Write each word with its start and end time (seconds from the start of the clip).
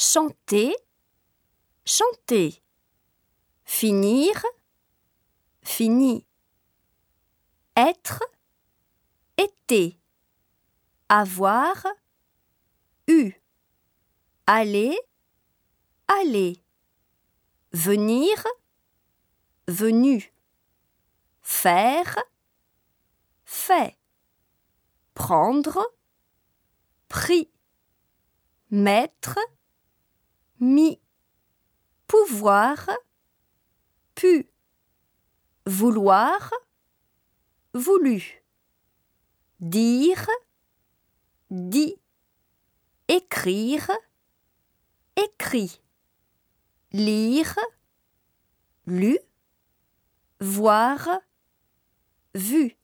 chanter, 0.00 0.74
chanter. 1.84 2.62
Finir, 3.66 4.32
fini. 5.62 6.26
Être, 7.76 8.22
été. 9.36 10.00
Avoir, 11.10 11.86
eu. 13.08 13.34
Aller, 14.46 14.98
aller. 16.08 16.64
Venir, 17.72 18.42
venu. 19.68 20.32
Faire, 21.42 22.18
fait. 23.44 23.98
Prendre, 25.12 25.86
pris. 27.08 27.50
Mettre, 28.70 29.38
mis. 30.60 31.00
Pouvoir, 32.06 32.90
pu. 34.14 34.50
Vouloir, 35.66 36.52
voulu. 37.74 38.42
Dire, 39.60 40.26
dit. 41.50 41.96
Écrire, 43.08 43.90
écrit. 45.16 45.80
Lire, 46.92 47.58
lu. 48.86 49.18
Voir, 50.40 51.08
vu. 52.34 52.79